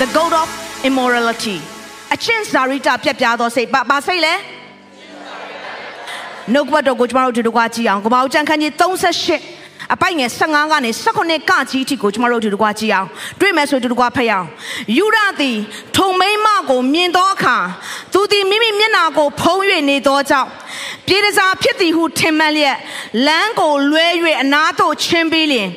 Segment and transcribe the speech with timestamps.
[0.00, 0.48] the goat of
[0.88, 1.56] immorality
[2.14, 4.34] အချင်းဇာရိတပြက်ပြားသောစိတ်ဘာဘာစိတ်လဲ
[6.52, 8.72] နှုတ်ကပတ်တော်ကိုကျွန်တော်တို့ဒီလိုကကြည့်အောင်ကမ္ဘာဦးကျန်ခန်းကြီး
[9.32, 13.08] 38အပိုက်ငယ်15ကနေ19ကကြီးအထိကိုကျွန်တော်တို့ဒီလိုကကြည့်အောင်
[13.40, 14.46] တွေ့မယ်ဆိုဒီလိုကဖတ်ရအောင်
[14.98, 15.56] ယူရသည်
[15.96, 17.56] ထုံမိမကိုမြင်သောအခါ
[18.12, 20.48] သူသည်မိမိမျက်နာကိုဖုံး၍နေသောကြောင့်
[21.06, 22.76] ပြေတစားဖြစ်သည်ဟုထင်မှတ်လျက်
[23.26, 24.06] လမ်းကိုလွဲ၍
[24.42, 25.68] အနာသို့ချင်းပြီးလျင်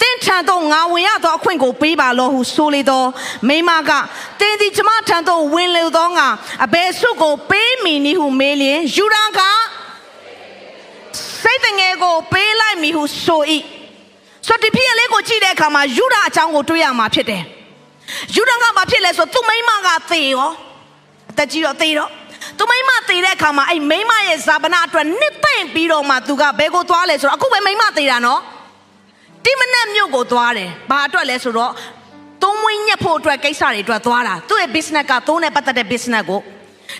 [0.00, 3.04] တင့်ထံသို့ငါဝင်ရသောအခွင့်ကိုပေးပါလောဟုဆိုလေသော
[3.48, 3.90] မိမက
[4.40, 6.28] တင်းသည်ကျမထံသို့ဝင်လေသောငါ
[6.64, 9.40] အဘယ်ဆုကိုပေးမည်နည်းဟုမေးလျင်ယူရက
[11.42, 13.42] စိတ်တငယ်ကိုပေးလိုက်မည်ဟုဆို၏
[14.46, 17.42] ဆိုဒီဖြစ်ရလေးကိုကြည့်တဲ့အခါမှာယူရအကြောင်းကိုတွေးရမှာဖြစ်တယ်
[18.34, 20.50] ယူရကဘာဖြစ်လဲဆိုသူ့မိမကသေရော
[21.30, 22.10] အသက်ကြီးတော့သေတော့
[22.58, 28.40] သူမိမသေတဲ့အခါမှာအဲ့မိမရဲ့ဇာပနာအတွက်နှစ်သိမ့်ပြီးတော့မှသူကဘယ်ကိုသွားလဲဆိုတော့အခုပဲမိမသေတာနော်
[29.44, 31.72] တိမနက်မြို့ကိုသွားတယ်ဘာအတွက်လဲဆိုတော့
[32.42, 36.40] သုံးဝင်းညက်ဖို့အတွက်ကိစ္စတွေအတွက်သွားတာသူ့ရဲ့ business ကသုံးနဲ့ပတ်သက်တဲ့ business ကို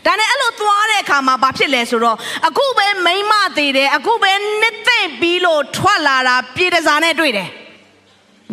[0.07, 2.17] ဒါနဲ့အဲ့လိုသွားတဲ့အခါမှာဘာဖြစ်လဲဆိုတော့
[2.49, 7.49] အခုပဲမိမသေးတယ်အခုပဲနှစ်သိမ့်ပြီးလို့ထွက်လာတာပြေတစားနဲ့တွေ့တယ်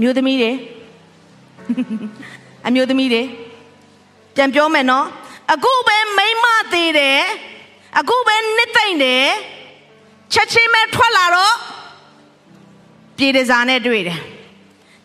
[0.02, 0.52] မျိုးသမီးတွေ
[2.68, 3.24] အမျိုးသမီးတွေ
[4.36, 5.06] ပြန်ပြောမယ်နော်
[5.52, 7.22] အခုပဲမိမသေးတယ်
[8.00, 9.28] အခုပဲနှစ်သိမ့်တယ်
[10.34, 11.56] ချက်ချင်းပဲထွက်လာတော့
[13.18, 14.20] ပြေတစားနဲ့တွေ့တယ်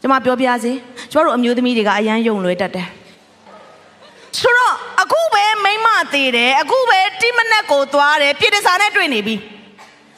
[0.00, 0.72] ကျွန်မပြောပြစေ
[1.12, 2.88] ကျွန်တော်တို့အမျိုးသမီးတွေကအရန်ယုံလွယ်တတ်တယ်
[4.38, 9.34] ဆိုတော့အခုပဲမိမသေးတယ်အခုပဲတိမနက်ကိုသွားတယ်ပြေတစားနဲ့တွေ့နေပြီ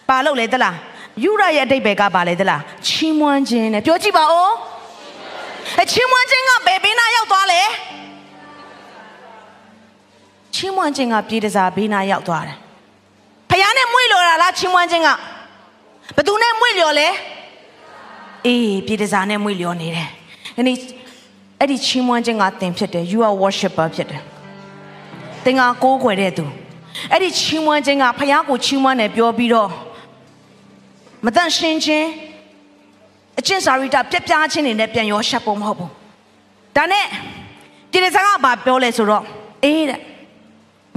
[0.09, 0.77] ဘာလို့လဲသလား
[1.23, 4.53] ယူရရဲ့အတိတ်ပဲကပါလေသလားချီးမွမ်းခြင်းနဲ့ပြောကြည့်ပါဦး
[5.83, 6.69] အချီးမွမ်းခြင်းကဘ
[10.61, 12.57] ချီးမွမ်းခြင်းကပြေးတစားဘေးနာရောက်သွားတယ်
[13.51, 15.09] ဖယားနဲ့မွေ့လျော်တာလားချီးမွမ်းခြင်းက
[16.17, 17.09] ဘသူနဲ့မွေ့လျော်လဲ
[18.47, 20.09] အေးပြေးတစားနဲ့မွေ့လျော်နေတယ်
[20.57, 20.77] ဒီနေ့
[21.59, 24.23] အဲ့ဒီချီးမွမ်းခြင်းကသင်ဖြစ်တယ် you are worshipper ဖြစ်တယ်
[25.45, 26.45] သင်ကကိုးကွယ်တဲ့သူ
[27.13, 29.69] အဲ့ဒီချီးမွမ်းခြင်းကဖယားကိုချီးမွမ်းတယ်ပြောပြီးတော့
[31.25, 32.07] မတန့်ရှင်းခြင်း
[33.39, 35.91] အချင်းစာရိတပြက်ပြားခြင်းတွေနဲ့ပြန်ရောရှက်ဖို့မဟုတ်ဘူး
[36.77, 37.07] ဒါနဲ့
[37.91, 39.25] ပြေးတစားကဘာပြောလဲဆိုတော့
[39.65, 40.01] အေးတဲ့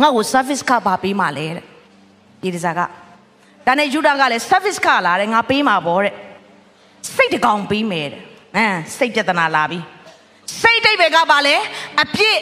[0.00, 1.65] ငါ့ကို service ကပါပေးမှလဲတဲ့
[2.43, 2.81] ဒီဒီစားက
[3.66, 6.15] ဒါနဲ့ယူဒာကလည်း service ကလာတယ်ငါပေးမှာပေါ့တဲ့
[7.15, 8.21] စိတ်တကောင်ပေးမယ်တဲ့
[8.56, 9.78] ဟမ်စိတ်ပြဿနာလာပြီ
[10.62, 11.56] စိတ်တိတ်ပဲကပါလေ
[12.03, 12.39] အပြစ်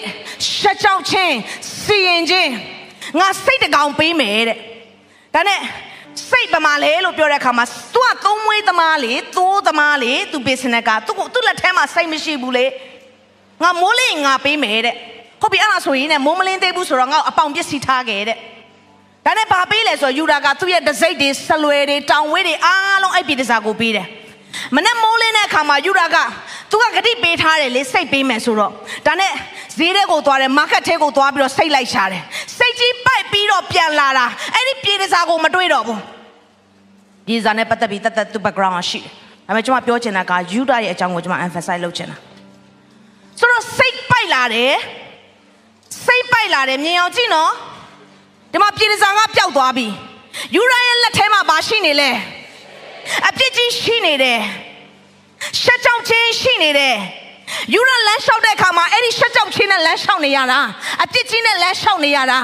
[0.59, 1.37] ရှက်ကြောက်ခြင်း
[1.85, 2.51] စီရင်ခြင်း
[3.21, 4.59] ငါစိတ်တကောင်ပေးမယ်တဲ့
[5.35, 5.61] ဒါနဲ့
[6.31, 7.65] စိတ်ပမာလေလို့ပြောတဲ့အခါမှာ
[7.95, 12.67] तू ကသုံးမွေးသမားလေသိုးသမားလေ तू business က तू သူ့လက်ထဲမှာစိတ်မရှိဘူးလေ
[13.63, 14.97] ငါမိုးလေးငါပေးမယ်တဲ့
[15.42, 18.38] ဟုတ်ပြီအဲ့ဒါဆိုရင်ねမိုးမလင်းသေးဘူးဆိုတော့ငါ့အပေါင်ပစ္စည်းထားခဲ့တဲ့
[19.26, 24.08] ဒါနဲ့ဘာပေးလဲဆိုတော့ယူတာကသူ့ရဲ့ဒစိတ်တွေဆလွယ်တွေတောင်ဝဲတွေအားလုံးအဲ့ပြည်တစားကိုပေးတယ်
[24.76, 26.18] မနဲ့မိုးလင်းတဲ့အခါမှာယူတာက
[26.72, 28.72] သူကဂတိပေးထားတယ်လေစိတ်ပေးမယ်ဆိုတော့
[29.08, 29.34] ဒါနဲ့
[29.78, 32.24] ဈေးထဲကိုသွားတယ်မားကတ်ထဲကိုသွားပြီးတော့စိတ်လိုက်ရှာတယ်
[32.58, 34.26] စိတ်ကြီးပိုက်ပြီးတော့ပြန်လာတာ
[34.56, 36.00] အဲ့ဒီပြည်တစားကိုမတွေ့တော့ဘူး
[37.28, 39.12] ပြည်စားနဲ့ပတ်သက်ပြီးတတ်တတ်သူ background ရှိတယ်
[39.48, 42.18] ဒါပေမဲ့ကျွန်မပြောချင်တာကယူတာရဲ့အကြောင်းကိုကျွန်မ emphasize လုပ်ချင်တာ
[43.40, 44.74] ဆိုတော့စိတ်ပိုက်လာတယ်
[46.42, 47.52] စိတ်ပိုက်လာတယ်မြင်အောင်ကြည့်နော်
[48.52, 49.88] ဒီမှာပြည်စားကပျောက်သွားပြီ
[50.56, 52.10] ယူရရဲ့လက်ထဲမှာဘာရှိနေလဲ
[53.30, 54.40] အပြစ်ကြီးရှိနေတယ်
[55.62, 56.96] ရှက်ကြောက်ခြင်းရှိနေတယ်
[57.74, 60.60] ယူရလမ်းလျှောက်တဲ့အခါမှာအဲ့ဒီရှက်ကြောက်ခြင်းနဲ့လမ်းလျှောက်နေရတာ
[61.04, 62.40] အပြစ်ကြီးနဲ့လမ်းလျှောက်နေရတာ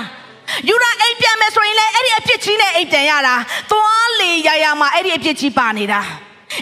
[0.70, 3.36] ယူရအိပ်ပြန်မယ်ဆိုရင်လည်းအဲ့ဒီအပြစ်ကြီးနဲ့အိပ်ပြန်ရတာ
[3.72, 6.02] သွားလေရရမှာအဲ့ဒီအပြစ်ကြီးပါနေတာ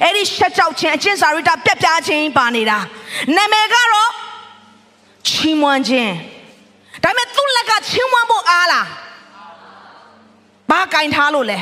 [0.04, 2.78] အဲ့ဒီရှက်ကြောက်ခြင်းအချင်းစာရိတပြက်ပြားခြင်းပါနေတာ
[3.36, 4.12] နာမည်ကတော့
[5.28, 6.14] ချီးမွမ်းခြင်း
[7.05, 8.87] ဒါပေမဲ့သူ့လက်ကချင်းဝမ်းဖို့အားလား
[10.71, 11.59] ဘာကင်ထားလို့လဲ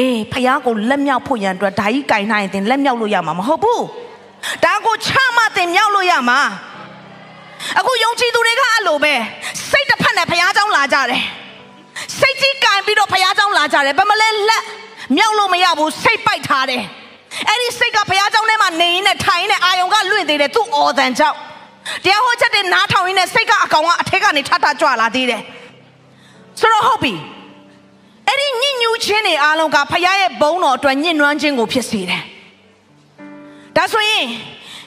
[0.00, 3.84] အေးဖယားကိုလက်မြောက်ဖို့ရန်အတွက်ဓာကြီးကင်ထားရင်သင်လက်မြောက်လို့ရမှာမဟုတ်ဘူး
[4.64, 6.40] ဒါကိုချမှသင်မြောက်လို့ရမှာ
[7.78, 9.14] အခုယုံကြည်သူတွေကအဲ့လိုပဲ
[9.70, 11.22] စိတ်တစ်ဖက်နဲ့ဖယားเจ้าလာကြတယ်
[12.18, 14.62] စိတ်ကြီးကင်ပြီးတော့ဖယားเจ้าလာကြတယ်ဘာမလဲလက်
[15.16, 16.82] မြောက်လို့မရဘူးစိတ်ပိုက်ထားတယ်
[17.48, 21.36] အဲ့ဒီစိတ်ကဖယားเจ้าထဲမှာနေရင်းနဲ့ထိုင်နဲ့အာယုံကလွင့်သေးတယ်သူ့အော်တန်ကြောင့်
[22.03, 25.41] တရားဟောချက်တွေနားထောင်ရင်းနဲ့စိတ်ကအကောင်ကအထက်ကနေထထကြွလာသေးတယ်
[26.59, 27.13] ဆိုတော့ဟုတ်ပြီ
[28.27, 32.23] အဲ့ဒီညဉ့်ညူးခြင်းတွေအားလုံးကဖခင်ရဲ့ဘုန်းတော်အတွက်ညှဉ်းနှွမ်းခြင်းကိုဖြစ်စေတယ်
[33.75, 34.25] ဒါဆိုရင်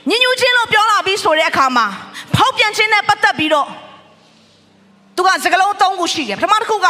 [0.09, 1.87] ညဉ့်ညူးခြင်းလို့ပြောလာပြီးဆိုတဲ့အခါမှာ
[2.35, 3.69] ဖဖောက်ပြန်ခြင်းနဲ့ပတ်သက်ပြီးတော့
[5.17, 6.89] သူကစကလုံး၃ခုရှိတယ်ပထမတစ်ခုက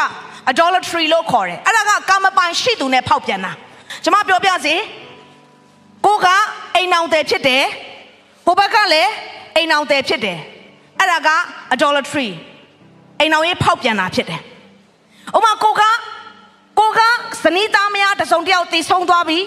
[0.53, 3.53] idolatry လို့ခေါ်တယ်အဲ့ဒါကကာမပိုင်ရှိသူနဲ့ဖောက်ပြန်တာ
[4.05, 4.75] ကျွန်မပြောပြစီ
[6.06, 6.26] ကိုက
[6.75, 7.64] အိမ်အောင်တယ်ဖြစ်တယ်
[8.44, 9.11] ဟိုဘက်ကလည်း
[9.72, 10.38] အိမ်အောင်တယ်ဖြစ်တယ်
[10.98, 11.28] အဲ့ဒါက
[11.74, 12.28] idolatry
[13.20, 14.40] အိမ်အောင်ရေးဖောက်ပြန်တာဖြစ်တယ်
[15.36, 15.82] ဥပမာကိုက
[16.78, 17.00] ကိုက
[17.42, 19.38] ဇနီးသားမယားတစုံတယောက်တည်ဆုံးသွားပြီ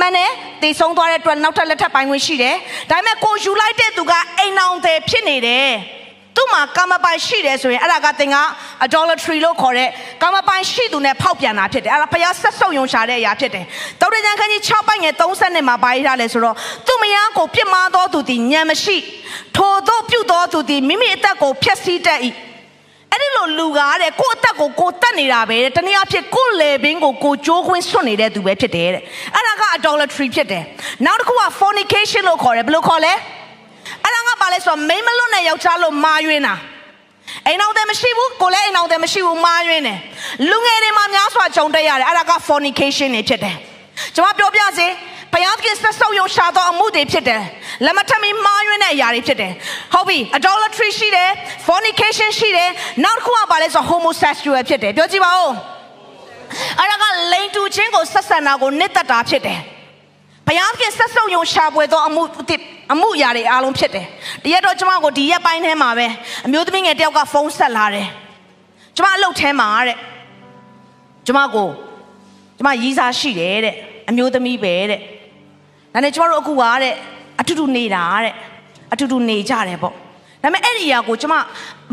[0.00, 0.32] မှန်တယ်
[0.62, 2.56] တည်ဆုံးသွားတဲ့အတွက်နောက်ထပ်လက်ထပ်ပိုင်းဝင်ရှိတယ်
[2.90, 5.68] ဒါပေမဲ့ကိုယူလိုက်တဲ့သူကအိမ်အောင်တယ်ဖြစ်နေတယ်
[6.36, 8.36] သူ့မှာကာမပိုင်ရှိတယ်ဆိုရင်အဲ့ဒါကသင်က
[8.86, 9.88] idolatry လို့ခေါ်တဲ့
[10.22, 13.64] ကာမပိုင်ရှိသူနဲ့ဖောက်ပြန်တာဖြစ်တယ်အဲ့ဒါဘုရားဆက်ဆုပ်ယုံရှာတဲ့အရာဖြစ်တယ်
[14.00, 18.96] တောရကျမ်းခန်းကြီး6ပိုင်းငယ်30နဲ့မှာပါရထားလဲဆိုတော့သူ့မယားကိုပြစ်မှားသောသူသည်ညံမရှိ
[19.56, 22.20] ထိုသောပြုသောသူသည်မိမိအသက်ကိုဖျက်ဆီးတတ်၏
[23.12, 29.02] အဲ့ဒီလိုလူကားတဲ့ကိုယ့်အသက်ကိုကိုယ်တတ်နေတာပဲတဲ့တနည်းအားဖြင့်ကိုယ်လေဘင်းကိုကိုကြိုးခွင်းဆွတ်နေတဲ့သူပဲဖြစ်တယ်တဲ့
[29.34, 30.64] အဲ့ဒါက idolatry ဖြစ်တယ်
[31.06, 33.14] နောက်တစ်ခုက fornication လို့ခေါ်တယ်ဘယ်လိုခေါ်လဲ
[34.04, 36.54] အဲ့ဒါကဘာလဲဆိုတော့မိန်းမလွတ်နဲ့ယောက်ျားလို့မာယွင်းတာ
[37.46, 39.98] အိမ်အောင်တယ်မရှိဘူးကိုလည်းအိမ်အောင်တယ်မရှိဘူးမာယွင်းတယ်
[40.50, 43.56] လူငယ်တွေမှာများစွာကြုံတွေ့ရတယ်အဲ့ဒါက fornication နေဖြစ်တယ်
[44.16, 44.86] ကျွန်မပြောပြစေ
[45.32, 47.42] ဘုရားသခင်ဆက်ဆုပ်ယုံရှာသောအမှုတွေဖြစ်တယ်
[47.84, 49.52] လက်မထမီမှားယွင်းတဲ့အရာတွေဖြစ်တယ်
[49.94, 51.30] ဟုတ်ပြီ idolatry ရှိတယ်
[51.66, 52.70] fornication ရှိတယ်
[53.04, 55.52] နောက်တစ်ခုကဘာလဲဆိုတော့ homosexual ဖြစ်တယ်ပြောကြည့်ပါဦး
[56.78, 59.60] အဲ့ဒါကလိန်တူချင်းကိုဆက်ဆံတာကိုနှစ်သက်တာဖြစ်တယ်
[60.46, 62.22] ဘုရားသခင်ဆက်ဆုပ်ယုံရှာပွေသောအမှု
[62.92, 64.06] အမှုအရာတွေအားလုံးဖြစ်တယ်
[64.44, 66.06] တရက်တော့ကျမကိုဒီရက်ပိုင်းထဲမှာပဲ
[66.46, 68.08] အမျိုးသမီးငယ်တယောက်ကဖုန်းဆက်လာတယ်
[68.96, 69.98] ကျမအလုပ်ထဲမှာတဲ့
[71.26, 71.68] ကျမကို
[72.58, 73.74] ကျမရီးစားရှိတယ်တဲ့
[74.08, 75.00] အမျိုးသမီးပဲတဲ့
[75.94, 76.94] ဒါနဲ့ကျမတို့အခုကတဲ့
[77.40, 78.34] အတူတူနေတာတဲ့
[78.92, 79.94] အတူတူနေကြတယ်ပေါ့
[80.42, 81.34] ဒါပေမဲ့အဲ့ဒီအရာကိုကျမ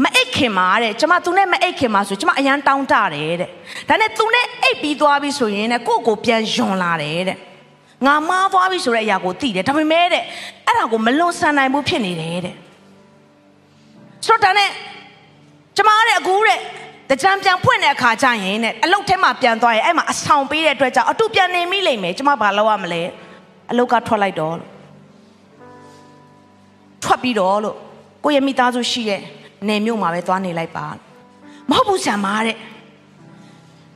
[0.03, 3.49] မအိတ်ခင်မှာတဲ့ကျမသူနဲ့မအိတ်ခင်မှာဆိုကျမအရန်တောင်းတတယ်တဲ့
[3.89, 7.37] ဒါနဲ့သူနဲ့အိတ်ပြီးသွားပြီဆိုရင်တဲ့ကိုယ့်ကိုပြန်ယွန်လာတယ်တဲ့
[8.05, 10.23] ငါမားသွားပြီဆိုတဲ့အရာကိုသိတယ်ဒါပေမဲ့တဲ့
[10.65, 12.55] အဲ့ဒါကိုမလွန်ဆန်နိုင်ဘူးဖြစ်နေတယ်တဲ့
[14.25, 14.69] ဆိုတော့ဒါနဲ့
[15.77, 16.59] ကျမတဲ့အခုတဲ့
[17.09, 23.01] တကြံပြန်ဖွင့်တဲ့အခါကျရင်တဲ့အလုတ်ထဲမှာပြန်သွားရင်အဲ့မှာအဆောင်ပေးတဲ့အတွက်ကြောင့်အတူပြန်နေမိလိမ့်မယ်ကျမဘာလုပ်ရမလဲ
[23.71, 24.69] အလုတ်ကထွက်လိုက်တော့လို့
[27.03, 27.77] ထွက်ပြီးတော့လို့
[28.23, 29.21] ကိုယ့်ရဲ့မိသားစုရှိရဲ့
[29.67, 30.87] နေမြို့မှာပဲသွားနေလိုက်ပါ
[31.69, 32.57] မဟုတ်ဘူးဆံမာတဲ့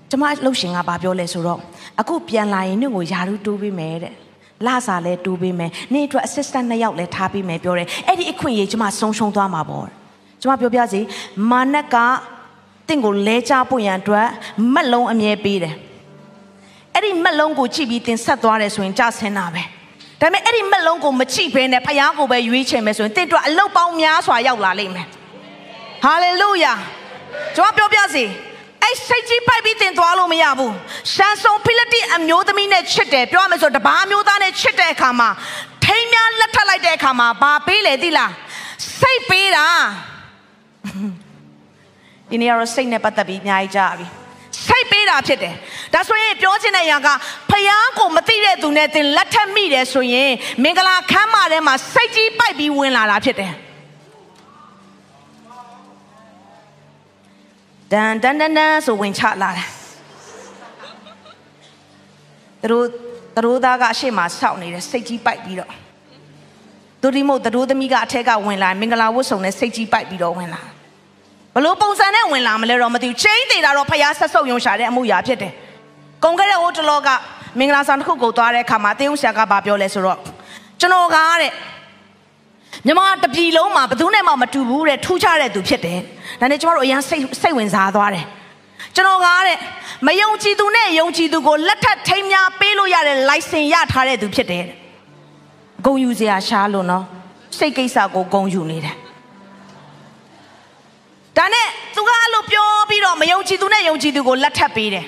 [0.09, 1.59] ကျမလှုပ်ရှင်ကဘာပြောလဲဆိုတော့
[2.01, 4.13] အခုပြန်လာရင်ညကိုယာရုတိုးပေးမယ်တဲ့
[4.67, 9.87] လာစာလဲတိုးပေးမယ်နေ့အတွက် assistant နှစ်ယောက်လဲထားပေးမယ်ပြောတယ်အဲ့ဒီအခွင့်အရေးကျမဆုံးရှုံးသွားမှာပေါ့
[10.41, 11.01] ကျမပြောပြစီ
[11.49, 11.95] မာနက်က
[12.87, 14.27] တင့်ကိုလဲချဖို့ရန်အတွက်
[14.73, 15.75] မက်လုံးအမြဲပေးတယ်
[16.93, 19.63] အဲ့ဒီမက်လုံးကိုကြည့်ပြီးတင်ဆက်သွားတယ်ဆိုရင်ကြဆင်းတာပဲ
[20.21, 25.07] ဒါပေမဲ့အဲ့ဒီမက်လုံးကိုမကြည့်ဘဲနဲ့ဖယားကိုပဲရွေးချယ်မယ်ဆိုရင်တင့်အတွက်အလုတ်ပေါင်းများစွာရောက်လာလိမ့်မယ်
[26.03, 26.73] ဟာလေလုယာ
[27.55, 28.29] ကျွန်တော်ပြောပြစီအဲ့
[29.07, 30.73] စိတ်ကြီးပိုက်ပြီးတင်သွားလို့မရဘူး
[31.13, 35.29] ရှန်ဆုံဖိလတိအမျိုးသမီးနဲ့ချစ်တယ်ပြောရမယ်ဆိုတပားမျိုးသားနဲ့ချစ်တဲ့အခါမှာ
[35.85, 38.31] ထိမ်းများလက်ထပ်လိုက်တဲ့အခါမှာဘာပေးလဲသိလား
[38.99, 39.67] စိတ်ပေးတာ
[42.29, 44.07] ဒီနေ့ကတော့စိတ်နဲ့ပတ်သက်ပြီးအများကြီးကြားပြီ
[44.67, 45.55] စိတ်ပေးတာဖြစ်တယ်
[45.93, 47.07] ဒါဆိုရင်ပြောချင်တဲ့အရာက
[47.49, 50.31] ဖယားကိုမသိတဲ့သူနဲ့တင်လက်ထပ်မိတယ်ဆိုရင်
[50.63, 53.53] မင်္ဂလာခမ်းမထဲမှာစိတ်ကြီးပိုက်ပြီးဝင်လာတာဖြစ်တယ်
[57.95, 59.67] ဒန်ဒန်ဒန်ဒန်ဆိုဝင်ချလာတယ်
[62.61, 62.85] သူတို့
[63.35, 65.71] သူတို့သားကအရှိမဆောက်နေတယ်စိတ်ကြီးပိုက်ပြီးတော့
[67.01, 70.61] သူဒီမို့သူတို့သမီးကအထက်ကဝင်လာမင်္ဂလာဝတ်စုံနဲ့စိတ်ကြီးပိုက်ပြီးတော့ဝင်လာ
[71.55, 75.53] ဘလို့ပုံစံနဲ့ဝင်လာမလဲတော့မသိဘူးချင်းသေးတာတော့ဖျားဆက်ဆုပ်ယုံရှာတဲ့အမှုရာဖြစ်တယ်
[76.23, 77.09] ကုံခဲ့တဲ့ဟိုတလောက
[77.59, 80.19] မင်္ဂလာဆောင်တစ်ခုကိုသွားတဲ့အခါမှာတင်းဦးဆရာကဘာပြောလဲဆိုတော့
[80.79, 81.51] ကျွန်တော်ကတဲ့
[82.87, 85.99] မြမတပြီလုံးမှာဘယ်သူနဲ့မှမတူဘူးတဲ့ထူးခြားတဲ့သူဖြစ်တယ်
[86.39, 88.25] ဒါနဲ့ကျမတို့အရင်စိတ်စိတ်ဝင်စားသွားတယ်
[88.95, 89.57] ကျွန်တော်ကတဲ့
[90.07, 94.65] မယုံကြည်သူနဲ့ယုံကြည်သူကိုလက်ထပ်ထိမ်းများပေးလို့ရတဲ့ license ရထားတဲ့သူဖြစ်တယ်
[95.85, 97.03] ဂုံယူစရာရှားလို့နော်
[97.57, 98.95] စိတ်ကိစ္စကိုဂုံယူနေတယ်
[101.37, 105.05] ဒါနဲ့သူကအဲ့လိုပြောပြီးတော့မယုံကြည်သူနဲ့ယုံကြည်သူကိုလက်ထပ်ပေးတယ်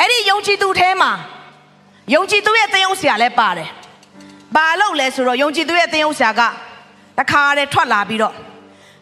[0.00, 1.10] အဲ့ဒီယုံကြည်သူထဲမှာ
[2.14, 3.70] ယုံကြည်သူရဲ့သင်းအောင်ဆရာလည်းပါတယ်
[4.56, 6.40] ဘာလို့လဲဆိုတော့ယုံကြည်သူရဲ့သင်းအောင်ဆရာက
[7.18, 8.34] တခါတည်းထွက်လာပြီးတော့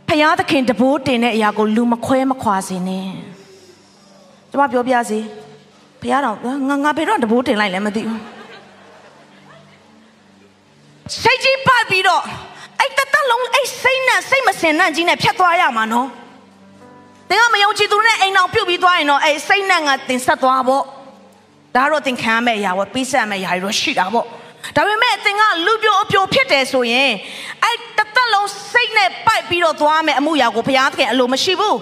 [0.09, 3.09] ဖယားသခင်တဘိုးတင်တဲ့အရာကိုလူမခွဲမခွာစေနဲ့
[4.50, 5.21] ကျွန်မပြောပြစီ
[6.00, 6.37] ဖယားတော်
[6.69, 8.23] ငါငါဘယ်တော့တဘိုးတင်လိုက်လဲမသိဘူး
[11.23, 12.23] စိတ်ကြီးပတ်ပြီးတော့
[12.81, 16.09] အဲ့တသက်လုံးအဲ့စိတ်နဲ့စိတ်မစင်နဲ့ကြီးနဲ့ဖြတ်သွားရမှာနော်
[17.28, 20.85] တင်ကမယုံကြည်သူနဲ့အိမ်အောင်ပြုတ်ပြီးသွားရင်တော့အဲ့စိတ်နဲ့ငါတင်ဆက်သွားပေါ့
[21.75, 24.26] ဒါတော့တင်ခံရမယ့်အရာပေါ့ပေးဆက်မယ့်အရာတွေတော့ရှိတာပေါ့
[24.77, 27.12] ဒါပေမဲ့တင်ကလူပြိုအပြိုဖြစ်တယ်ဆိုရင်
[27.65, 31.79] အဲ့တသက်လုံးစိတ်နဲ့ပိုက်ပြီးတော့သွားမယ်အမှုရာကိုဘုရားသခင်အလိုမရှိဘူး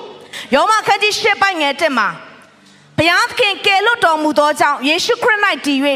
[0.55, 2.09] ယောမခန်းကြီး၈ပိုက်ငယ်တက်မှာ
[2.99, 5.79] ဘုဘုရားသခင်ကယ်လွတ်တော်မူသောကြောင့်ယေရှုခရစ်၌တည်၍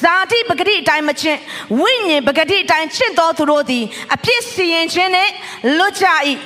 [0.00, 1.40] ဇာတိပဂတိအတိုင်းမချင်း
[1.80, 5.32] ဝိညာဉ်ပဂတိအတိုင်းချင့်တော်သူတို့သည်အပြစ်စီရင်ခြင်းနှင့်
[5.78, 6.06] လွတ်ကြ၏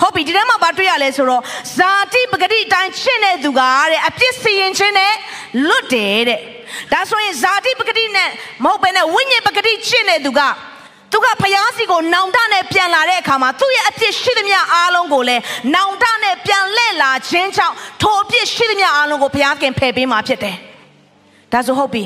[0.00, 1.42] ဟုတ်ပြီဒီထဲမှာဗာတွေ့ရလဲဆိုတော့
[1.76, 5.14] ဇာတိပဂတိအတိုင်းချင့်တဲ့သူကတဲ့အပြစ်စီရင်ခြင်းနဲ့
[5.68, 6.40] လွတ်တယ်တဲ့
[6.92, 8.28] ဒါဆိုရင်ဇာတိပဂတိနဲ့
[8.64, 10.40] မဟုတ်ဘဲနဲ့ဝိညာဉ်ပဂတိချင့်တဲ့သူက
[11.12, 15.42] သူကဖျားစီကိုနောင်တနဲ့ပြန်လာတဲ့အခါမှာသူ့ရဲ့အပြစ်ရှိသမျှအားလုံးကိုလည်း
[15.74, 20.56] နောင်တနဲ့ပြန်လှည့်လာခြင်းကြောင့်ထိုအပြစ်ရှိသမျှအားလုံးကိုဘုရားခင်ဖယ်ပေးမှာဖြစ်တယ်။
[21.52, 22.04] ဒါဆိုဟုတ်ပြီ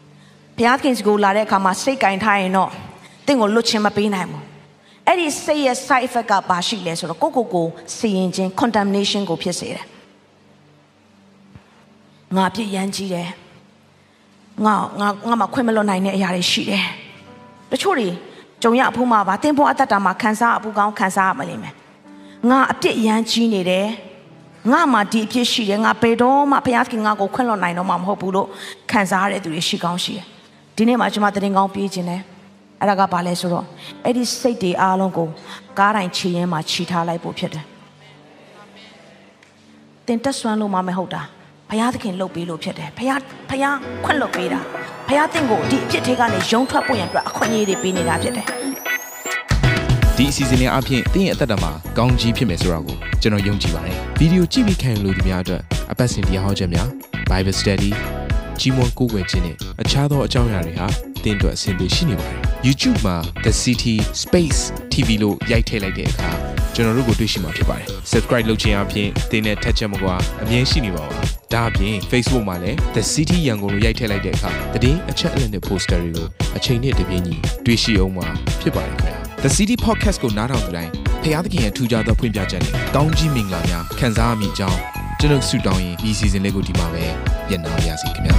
[0.56, 2.70] ။ဘုရားခင်စီကိုလာတဲ့အခါမှာစိတ်ကင်ထားရင်တော့
[3.26, 4.42] တင့်ကိုလွတ်ခြင်းမပေးနိုင်ဘူး။
[5.06, 9.86] အဲ့ဒီစိတ်ရဲ့ side effect ကဘာရှိလဲဆိုတော့ကိုကိုကိုစီရင်ခြင်း condemnation ကိုဖြစ်စေတယ်။
[12.36, 13.28] ငါပြစ်ရမ်းကြီးတယ်။
[14.66, 16.84] ငါငါငါမခွင့်မလွတ်နိုင်တဲ့အရာတွေရှိတယ်။
[17.70, 18.08] တချို့တွေ
[18.62, 21.74] ကြုံရအဖို့မှာပါတင်းဖို့အတ္တတာမှာခံစားအပူကောင်းခံစားရမလိမ့်မယ်
[22.50, 23.86] ငါအပြစ်ရမ်းကြီးနေတယ်
[24.72, 28.48] ငါမှဒီအဖြစ်ရှိတယ်ငါဘယ်တော့မှဘုရားခင်ငါကိုခွင့်လွှတ်နိုင်တော့မှမဟုတ်ဘူးလို့
[28.90, 30.24] ခံစားရတဲ့သူတွေရှိကောင်းရှိတယ်
[30.76, 32.22] ဒီနေ့မှာကျွန်မတရင်ကောင်းပြေးခြင်းတယ်
[32.80, 33.64] အဲ့ဒါကဘာလဲဆိုတော့
[34.04, 35.28] အဲ့ဒီစိတ်တွေအားလုံးကို
[35.78, 37.64] ကားတိုင်းခြေရင်းမှာခြိထားလိုက်ဖို့ဖြစ်တယ်
[40.06, 41.22] တင်တက်ဆွမ်းလို့မှမဟုတ်တာ
[41.70, 43.20] ဘုရားသခင်လှုပ်ပေးလို့ဖြစ်တယ်ဘုရား
[43.50, 44.60] ဘုရားခွင့်လွှတ်ပေးတာ
[45.08, 48.46] ဘုရားသင်ကိုဒီအဖြစ်တွေကနေရုံထွက်ဖို့ရန်အတွက်အခွင့်အရေးတွေပေးနေတာဖြစ်တယ်
[50.16, 56.88] ဒီအစီအစဉ်လေးအပြင်တင်းရဲ့အသက်တာမှာကောင်းကြီးဖြစ်မယ်ဆိုတာကိုကျွန်တော်ယုံကြည်ပါတယ်ဗီဒီယိုကြည့်ပြီးခံယူလို့ဒီများအတွက်အပတ်စဉ်တရားဟောခြင်းများ
[57.30, 57.90] Bible Study
[58.60, 60.86] ကြီးမွန်ကိုးကွယ်ခြင်းနဲ့အခြားသောအကြောင်းအရာတွေဟာ
[61.24, 64.60] တင်းအတွက်အဆင်ပြေရှိနေပါတယ် YouTube မှာ The City Space
[64.92, 66.30] TV လို့ရိုက်ထည့်လိုက်တဲ့အခါ
[66.74, 74.50] ကျွန်တော်တို့ကိုတွေ့ရှိမှာဖြစ်ပါတယ် Subscribe လုပ်ခြင်းအပြင်တင်းနဲ့ထက်ချက်မကွာအမြင်ရှိနေပါပါ ဒါအပြင် Facebook မှာလည်း The City ရန်ကုန်လို့ရိုက်ထည့်လိုက်တဲ့အခါ
[74.84, 76.26] တည်င်းအချက်အလက်နဲ့ poster တွေကို
[76.56, 78.26] အချိန်နဲ့တပြေးညီတွေ့ရှိအောင်မှာ
[78.60, 84.78] ဖြစ်ပါတယ်ခင်ဗျာ The City Podcast ကိုနားထောင်ကြတိုင်းဖခင်သခင်ရဲ့ထူကြသောဖွင့်ပြချက်နဲ့ကောင်းကြီးမင်္ဂလာများခံစားရမိကြောင်း
[85.20, 87.04] ကျွန်တော်ဆုတောင်းရင်ဒီ season လေးကိုဒီမှာပဲ
[87.48, 88.36] ညံ့နာပါရစေခင်ဗျာ